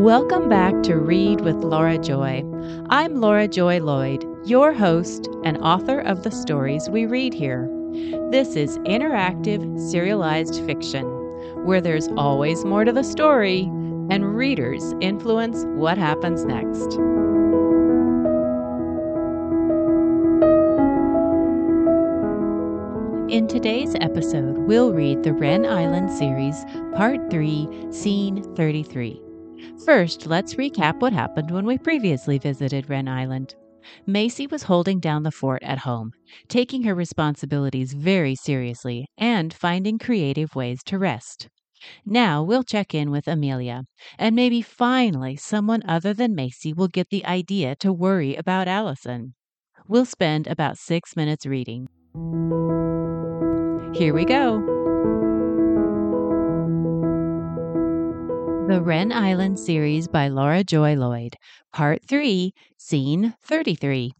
Welcome 0.00 0.48
back 0.48 0.82
to 0.84 0.96
Read 0.96 1.42
with 1.42 1.56
Laura 1.56 1.98
Joy. 1.98 2.42
I'm 2.88 3.20
Laura 3.20 3.46
Joy 3.46 3.80
Lloyd, 3.80 4.24
your 4.48 4.72
host 4.72 5.28
and 5.44 5.58
author 5.58 6.00
of 6.00 6.22
the 6.22 6.30
stories 6.30 6.88
we 6.88 7.04
read 7.04 7.34
here. 7.34 7.68
This 8.30 8.56
is 8.56 8.78
interactive, 8.78 9.60
serialized 9.90 10.64
fiction, 10.64 11.04
where 11.66 11.82
there's 11.82 12.08
always 12.16 12.64
more 12.64 12.86
to 12.86 12.92
the 12.92 13.04
story 13.04 13.64
and 14.10 14.34
readers 14.34 14.94
influence 15.02 15.66
what 15.66 15.98
happens 15.98 16.46
next. 16.46 16.94
In 23.30 23.46
today's 23.46 23.94
episode, 24.00 24.56
we'll 24.60 24.94
read 24.94 25.24
the 25.24 25.34
Wren 25.34 25.66
Island 25.66 26.10
series, 26.10 26.56
Part 26.94 27.30
3, 27.30 27.92
Scene 27.92 28.42
33. 28.56 29.29
First, 29.84 30.26
let's 30.26 30.54
recap 30.54 31.00
what 31.00 31.12
happened 31.12 31.50
when 31.50 31.66
we 31.66 31.78
previously 31.78 32.38
visited 32.38 32.88
Wren 32.88 33.08
Island. 33.08 33.54
Macy 34.06 34.46
was 34.46 34.64
holding 34.64 35.00
down 35.00 35.22
the 35.22 35.30
fort 35.30 35.62
at 35.62 35.78
home, 35.78 36.12
taking 36.48 36.82
her 36.82 36.94
responsibilities 36.94 37.92
very 37.92 38.34
seriously 38.34 39.06
and 39.16 39.52
finding 39.54 39.98
creative 39.98 40.54
ways 40.54 40.82
to 40.84 40.98
rest. 40.98 41.48
Now 42.04 42.42
we'll 42.42 42.62
check 42.62 42.94
in 42.94 43.10
with 43.10 43.26
Amelia, 43.26 43.84
and 44.18 44.36
maybe 44.36 44.60
finally 44.60 45.36
someone 45.36 45.82
other 45.88 46.12
than 46.12 46.34
Macy 46.34 46.72
will 46.72 46.88
get 46.88 47.08
the 47.10 47.24
idea 47.24 47.74
to 47.76 47.92
worry 47.92 48.36
about 48.36 48.68
Allison. 48.68 49.34
We'll 49.88 50.04
spend 50.04 50.46
about 50.46 50.76
six 50.76 51.16
minutes 51.16 51.46
reading. 51.46 51.88
Here 53.94 54.14
we 54.14 54.24
go. 54.24 54.79
The 58.70 58.80
Wren 58.80 59.10
Island 59.10 59.58
series 59.58 60.06
by 60.06 60.28
Laura 60.28 60.62
Joy 60.62 60.94
Lloyd, 60.94 61.34
Part 61.72 62.06
3, 62.06 62.52
Scene 62.76 63.34
33. 63.42 64.12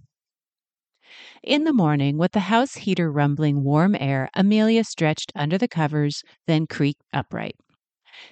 In 1.45 1.63
the 1.63 1.73
morning, 1.73 2.19
with 2.19 2.33
the 2.33 2.41
house 2.41 2.75
heater 2.75 3.13
rumbling 3.13 3.63
warm 3.63 3.95
air, 3.95 4.29
Amelia 4.35 4.83
stretched 4.83 5.31
under 5.37 5.57
the 5.57 5.69
covers, 5.69 6.25
then 6.49 6.67
creaked 6.67 7.05
upright. 7.13 7.55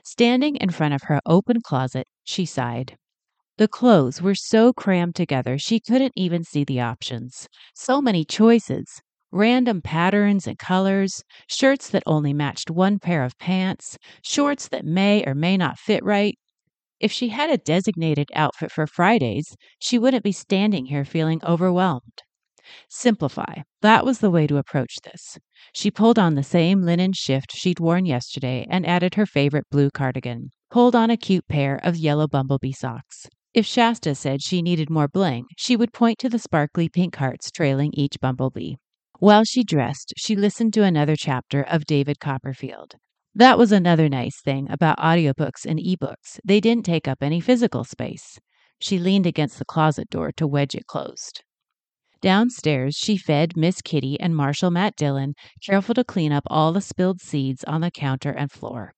Standing 0.02 0.56
in 0.56 0.70
front 0.70 0.92
of 0.92 1.02
her 1.04 1.20
open 1.24 1.60
closet, 1.60 2.08
she 2.24 2.44
sighed. 2.44 2.96
The 3.56 3.68
clothes 3.68 4.20
were 4.20 4.34
so 4.34 4.72
crammed 4.72 5.14
together 5.14 5.56
she 5.56 5.78
couldn't 5.78 6.14
even 6.16 6.42
see 6.42 6.64
the 6.64 6.80
options. 6.80 7.46
So 7.76 8.02
many 8.02 8.24
choices, 8.24 9.02
random 9.30 9.82
patterns 9.82 10.46
and 10.46 10.58
colors, 10.58 11.22
shirts 11.48 11.90
that 11.90 12.02
only 12.06 12.32
matched 12.32 12.70
one 12.70 12.98
pair 12.98 13.24
of 13.24 13.38
pants, 13.38 13.98
shorts 14.22 14.68
that 14.68 14.84
may 14.84 15.24
or 15.26 15.34
may 15.34 15.56
not 15.56 15.78
fit 15.78 16.04
right. 16.04 16.38
If 17.00 17.12
she 17.12 17.28
had 17.28 17.50
a 17.50 17.58
designated 17.58 18.28
outfit 18.34 18.72
for 18.72 18.86
Fridays, 18.86 19.54
she 19.78 19.98
wouldn't 19.98 20.24
be 20.24 20.32
standing 20.32 20.86
here 20.86 21.04
feeling 21.04 21.40
overwhelmed. 21.44 22.22
Simplify. 22.90 23.62
That 23.82 24.04
was 24.04 24.18
the 24.18 24.30
way 24.30 24.46
to 24.46 24.56
approach 24.56 24.96
this. 25.04 25.38
She 25.72 25.90
pulled 25.90 26.18
on 26.18 26.34
the 26.34 26.42
same 26.42 26.82
linen 26.82 27.12
shift 27.12 27.52
she'd 27.54 27.80
worn 27.80 28.04
yesterday 28.04 28.66
and 28.68 28.86
added 28.86 29.14
her 29.14 29.26
favorite 29.26 29.64
blue 29.70 29.90
cardigan, 29.90 30.50
pulled 30.70 30.94
on 30.94 31.10
a 31.10 31.16
cute 31.16 31.46
pair 31.48 31.80
of 31.82 31.96
yellow 31.96 32.26
bumblebee 32.26 32.72
socks. 32.72 33.28
If 33.54 33.64
Shasta 33.64 34.14
said 34.14 34.42
she 34.42 34.60
needed 34.60 34.90
more 34.90 35.08
bling, 35.08 35.46
she 35.56 35.76
would 35.76 35.92
point 35.92 36.18
to 36.18 36.28
the 36.28 36.38
sparkly 36.38 36.88
pink 36.88 37.16
hearts 37.16 37.50
trailing 37.50 37.92
each 37.94 38.20
bumblebee. 38.20 38.74
While 39.20 39.42
she 39.42 39.64
dressed, 39.64 40.14
she 40.16 40.36
listened 40.36 40.72
to 40.74 40.84
another 40.84 41.16
chapter 41.16 41.62
of 41.62 41.86
David 41.86 42.20
Copperfield. 42.20 42.94
That 43.34 43.58
was 43.58 43.72
another 43.72 44.08
nice 44.08 44.40
thing 44.40 44.70
about 44.70 44.98
audiobooks 44.98 45.66
and 45.66 45.80
ebooks. 45.80 46.38
They 46.44 46.60
didn't 46.60 46.84
take 46.84 47.08
up 47.08 47.18
any 47.20 47.40
physical 47.40 47.82
space. 47.82 48.38
She 48.78 48.96
leaned 48.96 49.26
against 49.26 49.58
the 49.58 49.64
closet 49.64 50.08
door 50.08 50.30
to 50.36 50.46
wedge 50.46 50.76
it 50.76 50.86
closed. 50.86 51.42
Downstairs, 52.20 52.94
she 52.94 53.16
fed 53.16 53.56
Miss 53.56 53.82
Kitty 53.82 54.20
and 54.20 54.36
Marshal 54.36 54.70
Matt 54.70 54.94
Dillon, 54.94 55.34
careful 55.66 55.96
to 55.96 56.04
clean 56.04 56.30
up 56.30 56.44
all 56.46 56.72
the 56.72 56.80
spilled 56.80 57.20
seeds 57.20 57.64
on 57.64 57.80
the 57.80 57.90
counter 57.90 58.30
and 58.30 58.52
floor. 58.52 58.94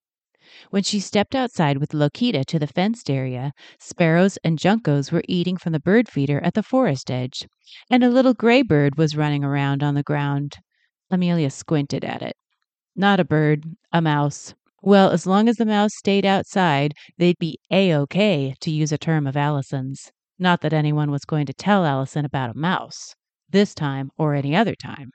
When 0.70 0.82
she 0.82 1.00
stepped 1.00 1.34
outside 1.34 1.78
with 1.78 1.92
Lokita 1.92 2.44
to 2.46 2.58
the 2.58 2.66
fenced 2.66 3.10
area, 3.10 3.52
sparrows 3.78 4.36
and 4.44 4.58
juncos 4.58 5.12
were 5.12 5.22
eating 5.28 5.56
from 5.56 5.72
the 5.72 5.80
bird 5.80 6.08
feeder 6.08 6.40
at 6.42 6.54
the 6.54 6.62
forest 6.62 7.10
edge, 7.10 7.46
and 7.90 8.02
a 8.02 8.08
little 8.10 8.34
gray 8.34 8.62
bird 8.62 8.96
was 8.96 9.16
running 9.16 9.44
around 9.44 9.82
on 9.82 9.94
the 9.94 10.02
ground. 10.02 10.58
Amelia 11.10 11.50
squinted 11.50 12.04
at 12.04 12.22
it. 12.22 12.36
Not 12.96 13.20
a 13.20 13.24
bird, 13.24 13.64
a 13.92 14.00
mouse. 14.00 14.54
Well, 14.82 15.10
as 15.10 15.26
long 15.26 15.48
as 15.48 15.56
the 15.56 15.66
mouse 15.66 15.94
stayed 15.94 16.24
outside, 16.24 16.94
they'd 17.18 17.38
be 17.38 17.58
A 17.70 17.92
OK, 17.92 18.54
to 18.60 18.70
use 18.70 18.92
a 18.92 18.98
term 18.98 19.26
of 19.26 19.36
Allison's. 19.36 20.10
Not 20.38 20.62
that 20.62 20.72
anyone 20.72 21.10
was 21.10 21.24
going 21.24 21.46
to 21.46 21.52
tell 21.52 21.84
Allison 21.84 22.24
about 22.24 22.56
a 22.56 22.58
mouse, 22.58 23.14
this 23.50 23.74
time 23.74 24.10
or 24.16 24.34
any 24.34 24.56
other 24.56 24.74
time. 24.74 25.10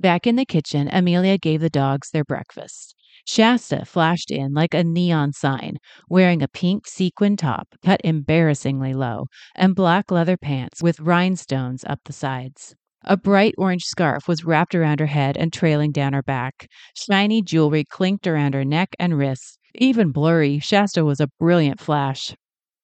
Back 0.00 0.26
in 0.26 0.36
the 0.36 0.46
kitchen, 0.46 0.88
Amelia 0.90 1.36
gave 1.36 1.60
the 1.60 1.68
dogs 1.68 2.10
their 2.10 2.24
breakfast. 2.24 2.94
Shasta 3.26 3.84
flashed 3.84 4.30
in 4.30 4.54
like 4.54 4.72
a 4.72 4.82
neon 4.82 5.34
sign, 5.34 5.76
wearing 6.08 6.40
a 6.40 6.48
pink 6.48 6.88
sequin 6.88 7.36
top 7.36 7.68
cut 7.84 8.00
embarrassingly 8.02 8.94
low 8.94 9.26
and 9.54 9.74
black 9.74 10.10
leather 10.10 10.38
pants 10.38 10.82
with 10.82 11.00
rhinestones 11.00 11.84
up 11.84 12.00
the 12.06 12.14
sides. 12.14 12.74
A 13.04 13.18
bright 13.18 13.54
orange 13.58 13.84
scarf 13.84 14.26
was 14.26 14.42
wrapped 14.42 14.74
around 14.74 15.00
her 15.00 15.06
head 15.06 15.36
and 15.36 15.52
trailing 15.52 15.92
down 15.92 16.14
her 16.14 16.22
back. 16.22 16.66
Shiny 16.94 17.42
jewelry 17.42 17.84
clinked 17.84 18.26
around 18.26 18.54
her 18.54 18.64
neck 18.64 18.96
and 18.98 19.18
wrists. 19.18 19.58
Even 19.74 20.12
blurry, 20.12 20.60
Shasta 20.60 21.04
was 21.04 21.20
a 21.20 21.28
brilliant 21.38 21.78
flash. 21.78 22.34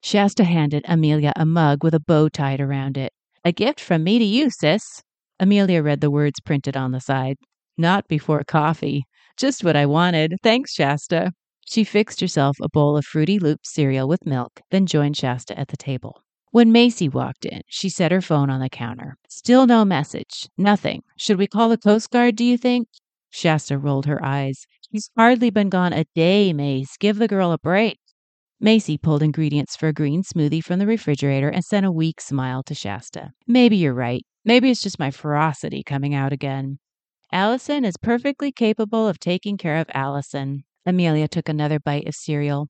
Shasta 0.03 0.45
handed 0.45 0.85
Amelia 0.87 1.33
a 1.35 1.47
mug 1.47 1.83
with 1.83 1.95
a 1.95 2.01
bow 2.01 2.29
tied 2.29 2.61
around 2.61 2.99
it. 2.99 3.15
A 3.43 3.53
gift 3.53 3.81
from 3.81 4.05
me 4.05 4.19
to 4.19 4.25
you, 4.25 4.51
sis. 4.51 5.03
Amelia 5.39 5.83
read 5.83 6.01
the 6.01 6.11
words 6.11 6.41
printed 6.41 6.77
on 6.77 6.93
the 6.93 7.01
side. 7.01 7.37
Not 7.77 8.09
before 8.09 8.43
coffee. 8.45 9.05
Just 9.37 9.63
what 9.63 9.77
I 9.77 9.87
wanted. 9.87 10.37
Thanks, 10.43 10.73
Shasta. 10.73 11.33
She 11.67 11.85
fixed 11.85 12.21
herself 12.21 12.57
a 12.63 12.69
bowl 12.69 12.97
of 12.97 13.05
Fruity 13.05 13.39
Loops 13.39 13.73
cereal 13.73 14.09
with 14.09 14.25
milk, 14.25 14.61
then 14.71 14.87
joined 14.87 15.17
Shasta 15.17 15.59
at 15.59 15.69
the 15.69 15.77
table. 15.77 16.23
When 16.53 16.73
Macy 16.73 17.09
walked 17.09 17.45
in, 17.45 17.61
she 17.69 17.89
set 17.91 18.13
her 18.13 18.23
phone 18.23 18.49
on 18.49 18.61
the 18.61 18.71
counter. 18.71 19.17
Still 19.29 19.67
no 19.67 19.85
message. 19.85 20.49
Nothing. 20.57 21.03
Should 21.19 21.39
we 21.39 21.47
call 21.47 21.69
the 21.69 21.77
Coast 21.77 22.11
Guard, 22.11 22.37
do 22.37 22.45
you 22.45 22.57
think? 22.57 22.89
Shasta 23.31 23.77
rolled 23.77 24.07
her 24.07 24.25
eyes. 24.25 24.65
She's 24.91 25.11
hardly 25.19 25.51
been 25.51 25.69
gone 25.69 25.93
a 25.93 26.05
day, 26.15 26.53
Mace. 26.53 26.97
Give 26.97 27.19
the 27.19 27.29
girl 27.29 27.53
a 27.53 27.59
break. 27.59 27.99
Macy 28.59 28.97
pulled 28.97 29.23
ingredients 29.23 29.77
for 29.77 29.89
a 29.89 29.93
green 29.93 30.23
smoothie 30.23 30.65
from 30.65 30.79
the 30.79 30.87
refrigerator 30.87 31.51
and 31.51 31.63
sent 31.63 31.85
a 31.85 31.93
weak 31.93 32.23
smile 32.23 32.63
to 32.63 32.75
Shasta. 32.75 33.33
Maybe 33.47 33.77
you're 33.77 33.93
right. 33.93 34.25
Maybe 34.47 34.71
it's 34.71 34.81
just 34.81 35.01
my 35.01 35.11
ferocity 35.11 35.83
coming 35.83 36.15
out 36.15 36.33
again. 36.33 36.79
Allison 37.33 37.85
is 37.85 37.97
perfectly 37.97 38.53
capable 38.53 39.09
of 39.09 39.19
taking 39.19 39.57
care 39.57 39.77
of 39.77 39.91
Allison. 39.93 40.63
Amelia 40.87 41.27
took 41.27 41.49
another 41.49 41.81
bite 41.81 42.07
of 42.07 42.15
cereal. 42.15 42.69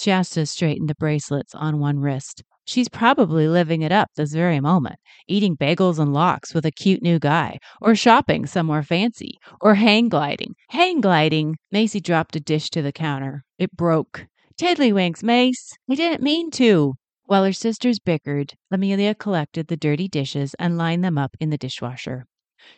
Shasta 0.00 0.44
straightened 0.44 0.90
the 0.90 0.96
bracelets 0.96 1.54
on 1.54 1.78
one 1.78 2.00
wrist. 2.00 2.42
She's 2.66 2.88
probably 2.88 3.46
living 3.46 3.82
it 3.82 3.92
up 3.92 4.08
this 4.16 4.32
very 4.32 4.58
moment, 4.58 4.96
eating 5.28 5.56
bagels 5.56 6.00
and 6.00 6.12
lox 6.12 6.52
with 6.52 6.66
a 6.66 6.72
cute 6.72 7.00
new 7.00 7.20
guy, 7.20 7.58
or 7.80 7.94
shopping 7.94 8.44
somewhere 8.44 8.82
fancy, 8.82 9.38
or 9.60 9.76
hang 9.76 10.08
gliding. 10.08 10.56
Hang 10.70 11.00
gliding! 11.00 11.58
Macy 11.70 12.00
dropped 12.00 12.34
a 12.34 12.40
dish 12.40 12.70
to 12.70 12.82
the 12.82 12.90
counter. 12.90 13.44
It 13.56 13.70
broke. 13.76 14.26
Tiddlywinks, 14.58 15.22
Mace! 15.22 15.74
I 15.88 15.94
didn't 15.94 16.24
mean 16.24 16.50
to. 16.52 16.94
While 17.26 17.44
her 17.44 17.52
sisters 17.52 17.98
bickered, 17.98 18.54
Amelia 18.70 19.14
collected 19.14 19.66
the 19.66 19.76
dirty 19.76 20.08
dishes 20.08 20.54
and 20.58 20.78
lined 20.78 21.04
them 21.04 21.18
up 21.18 21.36
in 21.40 21.50
the 21.50 21.58
dishwasher. 21.58 22.26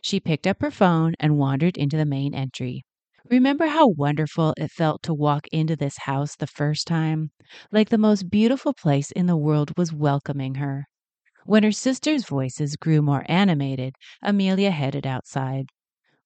She 0.01 0.19
picked 0.21 0.47
up 0.47 0.63
her 0.63 0.71
phone 0.71 1.15
and 1.21 1.39
wandered 1.39 1.77
into 1.77 1.97
the 1.97 2.05
main 2.05 2.35
entry. 2.35 2.85
Remember 3.31 3.67
how 3.67 3.89
wonderful 3.89 4.55
it 4.57 4.71
felt 4.73 5.03
to 5.05 5.15
walk 5.15 5.47
into 5.53 5.77
this 5.77 5.99
house 5.99 6.35
the 6.37 6.47
first 6.47 6.87
time? 6.87 7.31
Like 7.71 7.89
the 7.89 7.99
most 7.99 8.31
beautiful 8.31 8.73
place 8.75 9.11
in 9.13 9.27
the 9.27 9.37
world 9.37 9.73
was 9.77 9.93
welcoming 9.93 10.57
her. 10.57 10.87
When 11.45 11.63
her 11.63 11.73
sisters' 11.73 12.27
voices 12.27 12.77
grew 12.77 13.03
more 13.03 13.25
animated, 13.29 13.95
Amelia 14.23 14.71
headed 14.71 15.07
outside. 15.07 15.71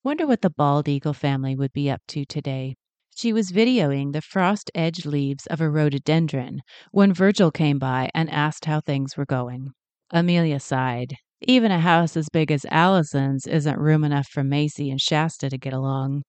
Wonder 0.05 0.27
what 0.27 0.43
the 0.43 0.51
bald 0.51 0.89
eagle 0.89 1.15
family 1.15 1.57
would 1.57 1.73
be 1.73 1.91
up 1.91 2.03
to 2.09 2.25
today. 2.25 2.77
She 3.17 3.33
was 3.33 3.53
videoing 3.53 4.13
the 4.13 4.23
frost 4.23 4.71
edged 4.75 5.05
leaves 5.05 5.47
of 5.47 5.61
a 5.61 5.69
rhododendron 5.69 6.61
when 6.91 7.13
Virgil 7.13 7.51
came 7.51 7.79
by 7.79 8.11
and 8.15 8.31
asked 8.31 8.65
how 8.65 8.81
things 8.81 9.17
were 9.17 9.27
going. 9.27 9.73
Amelia 10.11 10.61
sighed. 10.61 11.17
Even 11.43 11.71
a 11.71 11.81
house 11.81 12.17
as 12.17 12.29
big 12.31 12.51
as 12.51 12.67
Allison's 12.71 13.47
isn't 13.47 13.79
room 13.79 14.05
enough 14.05 14.29
for 14.29 14.45
Macy 14.45 14.91
and 14.91 15.01
Shasta 15.01 15.49
to 15.49 15.59
get 15.59 15.73
along. 15.73 16.23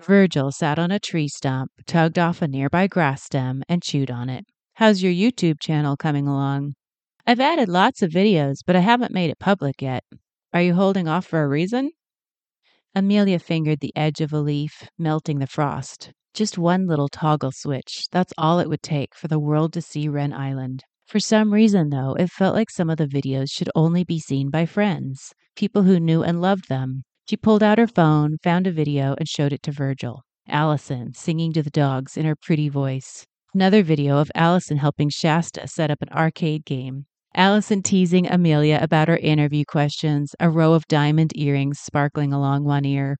Virgil 0.00 0.50
sat 0.50 0.78
on 0.78 0.90
a 0.90 0.98
tree 0.98 1.28
stump, 1.28 1.70
tugged 1.86 2.18
off 2.18 2.42
a 2.42 2.48
nearby 2.48 2.86
grass 2.86 3.22
stem, 3.22 3.62
and 3.68 3.82
chewed 3.82 4.10
on 4.10 4.28
it. 4.28 4.44
How's 4.74 5.02
your 5.02 5.12
YouTube 5.12 5.60
channel 5.60 5.96
coming 5.96 6.26
along? 6.26 6.74
I've 7.26 7.40
added 7.40 7.68
lots 7.68 8.02
of 8.02 8.10
videos, 8.10 8.58
but 8.66 8.76
I 8.76 8.80
haven't 8.80 9.14
made 9.14 9.30
it 9.30 9.38
public 9.38 9.80
yet. 9.80 10.04
Are 10.52 10.62
you 10.62 10.74
holding 10.74 11.08
off 11.08 11.26
for 11.26 11.42
a 11.42 11.48
reason? 11.48 11.90
Amelia 12.96 13.40
fingered 13.40 13.80
the 13.80 13.92
edge 13.96 14.20
of 14.20 14.32
a 14.32 14.38
leaf, 14.38 14.88
melting 14.98 15.40
the 15.40 15.48
frost. 15.48 16.12
Just 16.32 16.58
one 16.58 16.86
little 16.86 17.08
toggle 17.08 17.50
switch. 17.52 18.06
That's 18.12 18.32
all 18.38 18.60
it 18.60 18.68
would 18.68 18.82
take 18.82 19.16
for 19.16 19.26
the 19.26 19.40
world 19.40 19.72
to 19.72 19.82
see 19.82 20.08
Wren 20.08 20.32
Island. 20.32 20.84
For 21.08 21.18
some 21.18 21.52
reason, 21.52 21.90
though, 21.90 22.14
it 22.14 22.30
felt 22.30 22.54
like 22.54 22.70
some 22.70 22.88
of 22.88 22.98
the 22.98 23.08
videos 23.08 23.50
should 23.50 23.68
only 23.74 24.04
be 24.04 24.20
seen 24.20 24.48
by 24.48 24.64
friends, 24.64 25.32
people 25.56 25.82
who 25.82 25.98
knew 25.98 26.22
and 26.22 26.40
loved 26.40 26.68
them. 26.68 27.02
She 27.28 27.36
pulled 27.36 27.64
out 27.64 27.78
her 27.78 27.88
phone, 27.88 28.36
found 28.44 28.68
a 28.68 28.72
video, 28.72 29.16
and 29.18 29.28
showed 29.28 29.52
it 29.52 29.62
to 29.64 29.72
Virgil. 29.72 30.22
Allison 30.48 31.14
singing 31.14 31.52
to 31.54 31.64
the 31.64 31.70
dogs 31.70 32.16
in 32.16 32.24
her 32.24 32.36
pretty 32.36 32.68
voice. 32.68 33.26
Another 33.54 33.82
video 33.82 34.18
of 34.18 34.30
Allison 34.36 34.76
helping 34.76 35.08
Shasta 35.08 35.66
set 35.66 35.90
up 35.90 36.00
an 36.00 36.10
arcade 36.10 36.64
game. 36.64 37.06
Allison 37.34 37.82
teasing 37.82 38.26
Amelia 38.28 38.78
about 38.80 39.08
her 39.08 39.16
interview 39.16 39.64
questions, 39.66 40.34
a 40.40 40.50
row 40.50 40.72
of 40.72 40.86
diamond 40.88 41.32
earrings 41.36 41.80
sparkling 41.80 42.32
along 42.32 42.64
one 42.64 42.84
ear, 42.84 43.16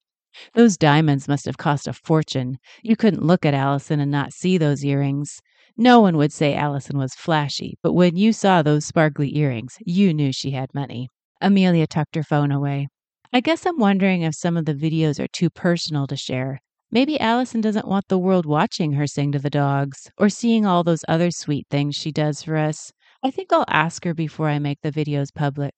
those 0.54 0.76
diamonds 0.76 1.28
must 1.28 1.46
have 1.46 1.58
cost 1.58 1.86
a 1.86 1.92
fortune. 1.92 2.58
You 2.82 2.96
couldn't 2.96 3.22
look 3.24 3.46
at 3.46 3.54
Allison 3.54 4.00
and 4.00 4.10
not 4.10 4.32
see 4.32 4.58
those 4.58 4.84
earrings. 4.84 5.40
No 5.76 6.00
one 6.00 6.16
would 6.16 6.32
say 6.32 6.54
Allison 6.54 6.98
was 6.98 7.14
flashy, 7.14 7.76
but 7.82 7.92
when 7.92 8.16
you 8.16 8.32
saw 8.32 8.62
those 8.62 8.84
sparkly 8.84 9.36
earrings, 9.36 9.76
you 9.80 10.12
knew 10.12 10.32
she 10.32 10.50
had 10.50 10.74
money. 10.74 11.08
Amelia 11.40 11.86
tucked 11.86 12.16
her 12.16 12.22
phone 12.22 12.50
away. 12.50 12.88
I 13.32 13.40
guess 13.40 13.66
I'm 13.66 13.78
wondering 13.78 14.22
if 14.22 14.34
some 14.34 14.56
of 14.56 14.64
the 14.64 14.74
videos 14.74 15.18
are 15.18 15.28
too 15.28 15.50
personal 15.50 16.06
to 16.08 16.16
share. 16.16 16.60
Maybe 16.90 17.18
Allison 17.18 17.60
doesn't 17.60 17.88
want 17.88 18.06
the 18.08 18.18
world 18.18 18.46
watching 18.46 18.92
her 18.92 19.06
sing 19.06 19.32
to 19.32 19.38
the 19.38 19.50
dogs 19.50 20.10
or 20.18 20.28
seeing 20.28 20.64
all 20.64 20.84
those 20.84 21.04
other 21.08 21.30
sweet 21.30 21.66
things 21.68 21.96
she 21.96 22.12
does 22.12 22.42
for 22.42 22.56
us. 22.56 22.92
I 23.24 23.30
think 23.30 23.52
I'll 23.52 23.64
ask 23.68 24.04
her 24.04 24.12
before 24.12 24.50
I 24.50 24.58
make 24.58 24.82
the 24.82 24.92
videos 24.92 25.34
public. 25.34 25.74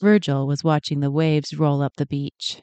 Virgil 0.00 0.46
was 0.46 0.62
watching 0.62 1.00
the 1.00 1.10
waves 1.10 1.58
roll 1.58 1.82
up 1.82 1.96
the 1.96 2.06
beach. 2.06 2.62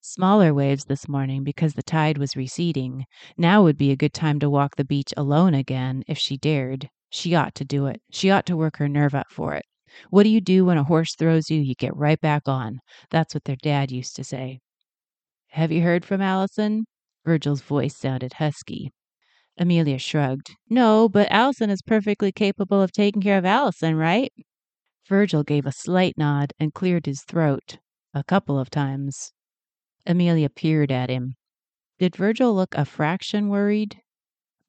Smaller 0.00 0.54
waves 0.54 0.86
this 0.86 1.06
morning 1.06 1.44
because 1.44 1.74
the 1.74 1.82
tide 1.82 2.16
was 2.16 2.36
receding. 2.36 3.04
Now 3.36 3.62
would 3.62 3.76
be 3.76 3.90
a 3.90 3.96
good 3.96 4.14
time 4.14 4.38
to 4.40 4.48
walk 4.48 4.76
the 4.76 4.84
beach 4.86 5.12
alone 5.14 5.52
again, 5.52 6.04
if 6.08 6.16
she 6.16 6.38
dared. 6.38 6.88
She 7.10 7.34
ought 7.34 7.54
to 7.56 7.66
do 7.66 7.84
it. 7.84 8.00
She 8.10 8.30
ought 8.30 8.46
to 8.46 8.56
work 8.56 8.78
her 8.78 8.88
nerve 8.88 9.14
up 9.14 9.26
for 9.30 9.54
it. 9.54 9.66
What 10.08 10.22
do 10.22 10.30
you 10.30 10.40
do 10.40 10.64
when 10.64 10.78
a 10.78 10.84
horse 10.84 11.14
throws 11.14 11.50
you? 11.50 11.60
You 11.60 11.74
get 11.74 11.94
right 11.94 12.18
back 12.18 12.48
on. 12.48 12.80
That's 13.10 13.34
what 13.34 13.44
their 13.44 13.56
dad 13.56 13.90
used 13.90 14.16
to 14.16 14.24
say. 14.24 14.60
Have 15.48 15.70
you 15.70 15.82
heard 15.82 16.06
from 16.06 16.22
Allison? 16.22 16.86
Virgil's 17.26 17.60
voice 17.60 17.94
sounded 17.94 18.32
husky. 18.32 18.90
Amelia 19.60 19.98
shrugged. 19.98 20.56
No, 20.70 21.06
but 21.06 21.30
Allison 21.30 21.68
is 21.68 21.82
perfectly 21.82 22.32
capable 22.32 22.80
of 22.80 22.92
taking 22.92 23.20
care 23.20 23.36
of 23.36 23.44
Allison, 23.44 23.94
right? 23.94 24.32
Virgil 25.06 25.42
gave 25.42 25.66
a 25.66 25.72
slight 25.72 26.14
nod 26.16 26.54
and 26.58 26.72
cleared 26.72 27.04
his 27.04 27.22
throat 27.22 27.76
a 28.14 28.24
couple 28.24 28.58
of 28.58 28.70
times. 28.70 29.32
Amelia 30.06 30.48
peered 30.48 30.90
at 30.90 31.10
him. 31.10 31.34
Did 31.98 32.16
Virgil 32.16 32.54
look 32.54 32.74
a 32.74 32.86
fraction 32.86 33.50
worried? 33.50 34.00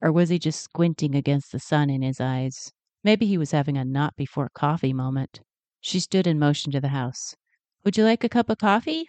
Or 0.02 0.12
was 0.12 0.28
he 0.28 0.38
just 0.38 0.62
squinting 0.62 1.16
against 1.16 1.54
the 1.54 1.60
sun 1.60 1.90
in 1.90 2.02
his 2.02 2.20
eyes? 2.20 2.74
Maybe 3.02 3.26
he 3.26 3.38
was 3.38 3.52
having 3.52 3.78
a 3.78 3.86
not 3.86 4.16
before 4.18 4.50
coffee 4.54 4.94
moment. 4.94 5.40
She 5.80 6.02
stood 6.02 6.28
and 6.28 6.40
motioned 6.40 6.74
to 6.74 6.82
the 6.82 6.90
house. 6.90 7.36
Would 7.86 7.98
you 7.98 8.04
like 8.04 8.26
a 8.26 8.30
cup 8.30 8.50
of 8.50 8.58
coffee? 8.58 9.08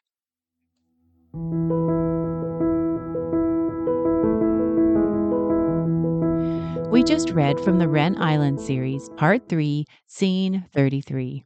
We 6.92 7.02
just 7.02 7.30
read 7.30 7.58
from 7.58 7.78
the 7.78 7.88
Wren 7.88 8.20
Island 8.20 8.60
series, 8.60 9.08
Part 9.16 9.48
3, 9.48 9.86
Scene 10.08 10.66
33. 10.74 11.42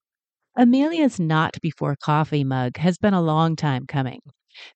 Amelia's 0.56 1.20
not 1.20 1.54
before 1.62 1.94
coffee 2.02 2.43
mug 2.43 2.78
has 2.78 2.98
been 2.98 3.14
a 3.14 3.22
long 3.22 3.54
time 3.54 3.87
coming. 3.87 4.19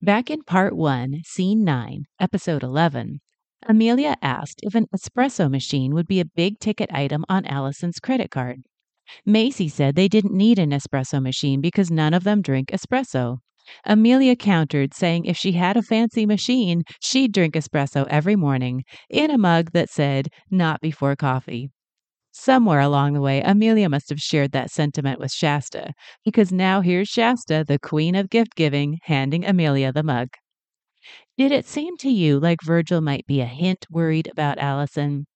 Back 0.00 0.31
in 0.31 0.44
part 0.44 0.76
one, 0.76 1.22
scene 1.25 1.64
nine, 1.64 2.05
episode 2.20 2.62
11, 2.62 3.19
Amelia 3.67 4.14
asked 4.22 4.61
if 4.62 4.76
an 4.76 4.87
espresso 4.94 5.50
machine 5.50 5.93
would 5.93 6.06
be 6.06 6.20
a 6.20 6.25
big 6.25 6.61
ticket 6.61 6.88
item 6.93 7.25
on 7.28 7.46
Allison's 7.46 7.99
credit 7.99 8.31
card. 8.31 8.62
Macy 9.26 9.69
said 9.69 9.96
they 9.96 10.06
didn't 10.06 10.32
need 10.32 10.61
an 10.61 10.70
espresso 10.70 11.20
machine 11.20 11.61
because 11.61 11.90
none 11.90 12.14
of 12.14 12.23
them 12.23 12.43
drink 12.43 12.69
espresso. 12.69 13.38
Amelia 13.84 14.36
countered, 14.36 14.94
saying 14.94 15.24
if 15.24 15.36
she 15.36 15.52
had 15.52 15.76
a 15.76 15.82
fancy 15.82 16.26
machine, 16.26 16.82
she'd 17.00 17.32
drink 17.32 17.54
espresso 17.54 18.06
every 18.08 18.36
morning 18.36 18.84
in 19.08 19.30
a 19.30 19.38
mug 19.38 19.70
that 19.72 19.90
said, 19.90 20.28
not 20.50 20.80
before 20.80 21.16
coffee. 21.16 21.70
Somewhere 22.32 22.80
along 22.80 23.14
the 23.14 23.20
way, 23.20 23.42
Amelia 23.42 23.88
must 23.88 24.08
have 24.08 24.20
shared 24.20 24.52
that 24.52 24.70
sentiment 24.70 25.18
with 25.18 25.32
Shasta, 25.32 25.92
because 26.24 26.52
now 26.52 26.80
here's 26.80 27.08
Shasta, 27.08 27.64
the 27.66 27.78
queen 27.78 28.14
of 28.14 28.30
gift 28.30 28.54
giving, 28.54 28.98
handing 29.02 29.44
Amelia 29.44 29.92
the 29.92 30.04
mug. 30.04 30.28
Did 31.36 31.52
it 31.52 31.66
seem 31.66 31.96
to 31.98 32.10
you 32.10 32.38
like 32.38 32.62
Virgil 32.62 33.00
might 33.00 33.26
be 33.26 33.40
a 33.40 33.46
hint 33.46 33.86
worried 33.90 34.28
about 34.30 34.58
Allison? 34.58 35.26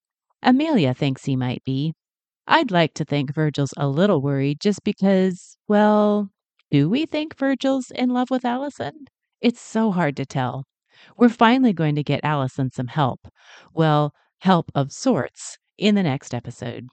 Amelia 0.42 0.94
thinks 0.94 1.24
he 1.24 1.34
might 1.34 1.64
be. 1.64 1.94
I'd 2.46 2.70
like 2.70 2.94
to 2.94 3.04
think 3.04 3.34
Virgil's 3.34 3.72
a 3.76 3.88
little 3.88 4.20
worried 4.20 4.60
just 4.60 4.84
because, 4.84 5.56
well, 5.66 6.30
do 6.74 6.90
we 6.90 7.06
think 7.06 7.38
Virgil's 7.38 7.92
in 7.94 8.10
love 8.10 8.32
with 8.32 8.44
Allison? 8.44 9.06
It's 9.40 9.60
so 9.60 9.92
hard 9.92 10.16
to 10.16 10.26
tell. 10.26 10.64
We're 11.16 11.28
finally 11.28 11.72
going 11.72 11.94
to 11.94 12.02
get 12.02 12.24
Allison 12.24 12.72
some 12.72 12.88
help. 12.88 13.28
Well, 13.72 14.12
help 14.40 14.72
of 14.74 14.90
sorts 14.90 15.56
in 15.78 15.94
the 15.94 16.02
next 16.02 16.34
episode. 16.34 16.88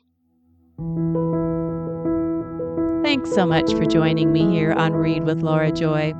Thanks 3.03 3.33
so 3.33 3.47
much 3.47 3.73
for 3.73 3.85
joining 3.85 4.31
me 4.31 4.51
here 4.51 4.73
on 4.73 4.93
Read 4.93 5.23
with 5.23 5.41
Laura 5.41 5.71
Joy. 5.71 6.13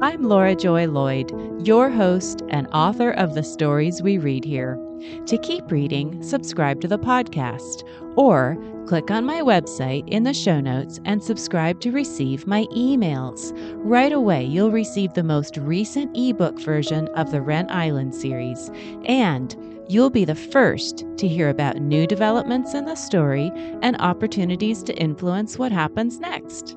I'm 0.00 0.22
Laura 0.22 0.56
Joy 0.56 0.86
Lloyd, 0.86 1.30
your 1.66 1.90
host 1.90 2.40
and 2.48 2.66
author 2.68 3.10
of 3.10 3.34
the 3.34 3.44
stories 3.44 4.00
we 4.00 4.16
read 4.16 4.42
here. 4.42 4.78
To 5.26 5.38
keep 5.38 5.70
reading, 5.70 6.22
subscribe 6.22 6.80
to 6.80 6.88
the 6.88 6.98
podcast 6.98 7.84
or 8.16 8.56
click 8.86 9.10
on 9.10 9.24
my 9.24 9.40
website 9.40 10.08
in 10.08 10.24
the 10.24 10.34
show 10.34 10.60
notes 10.60 11.00
and 11.04 11.22
subscribe 11.22 11.80
to 11.80 11.92
receive 11.92 12.46
my 12.46 12.66
emails. 12.66 13.52
Right 13.84 14.12
away, 14.12 14.44
you'll 14.44 14.70
receive 14.70 15.14
the 15.14 15.22
most 15.22 15.56
recent 15.56 16.16
ebook 16.16 16.58
version 16.60 17.08
of 17.08 17.30
the 17.30 17.40
Wren 17.40 17.70
Island 17.70 18.14
series 18.14 18.70
and 19.04 19.56
You'll 19.88 20.10
be 20.10 20.24
the 20.24 20.34
first 20.34 21.04
to 21.18 21.28
hear 21.28 21.50
about 21.50 21.76
new 21.76 22.06
developments 22.06 22.72
in 22.72 22.86
the 22.86 22.94
story 22.94 23.50
and 23.82 23.94
opportunities 24.00 24.82
to 24.84 24.96
influence 24.96 25.58
what 25.58 25.70
happens 25.70 26.18
next. 26.18 26.76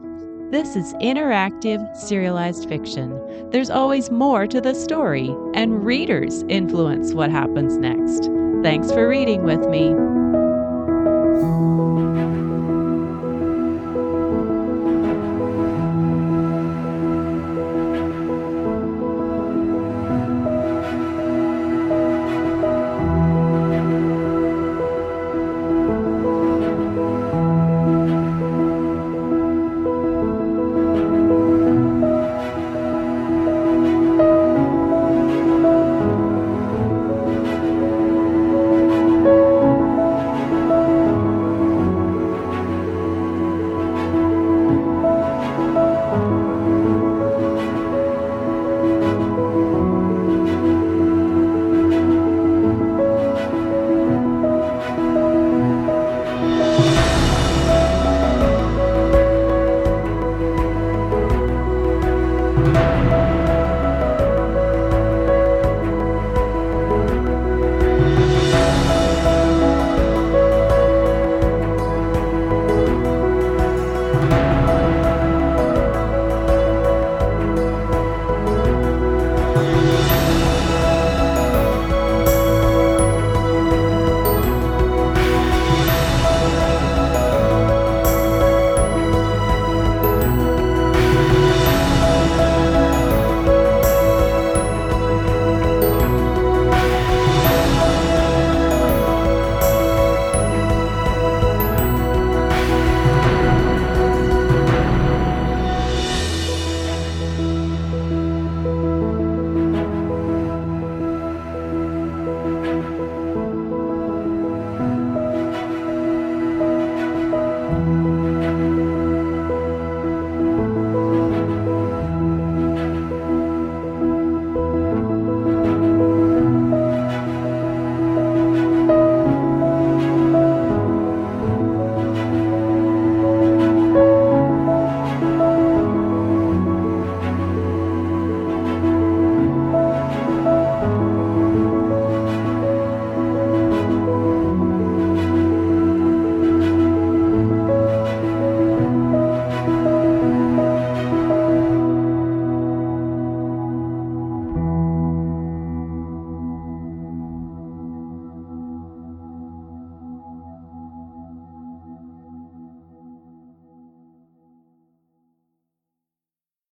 This 0.55 0.77
is 0.77 0.93
interactive, 1.01 1.93
serialized 1.97 2.69
fiction. 2.69 3.11
There's 3.51 3.69
always 3.69 4.09
more 4.09 4.47
to 4.47 4.61
the 4.61 4.73
story, 4.73 5.27
and 5.53 5.83
readers 5.83 6.45
influence 6.47 7.13
what 7.13 7.29
happens 7.29 7.75
next. 7.75 8.29
Thanks 8.63 8.89
for 8.89 9.05
reading 9.05 9.43
with 9.43 9.67
me. 9.67 9.89